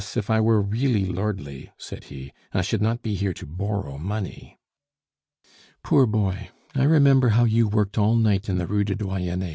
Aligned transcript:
if 0.17 0.31
I 0.31 0.41
were 0.41 0.59
really 0.63 1.05
lordly," 1.05 1.69
said 1.77 2.05
he, 2.05 2.33
"I 2.53 2.63
should 2.63 2.81
not 2.81 3.03
be 3.03 3.13
here 3.13 3.33
to 3.35 3.45
borrow 3.45 3.99
money." 3.99 4.57
"Poor 5.83 6.07
boy! 6.07 6.49
I 6.73 6.85
remember 6.85 7.29
how 7.37 7.43
you 7.43 7.67
worked 7.67 7.99
all 7.99 8.15
night 8.15 8.49
in 8.49 8.57
the 8.57 8.65
Rue 8.65 8.83
du 8.83 8.95
Doyenne. 8.95 9.43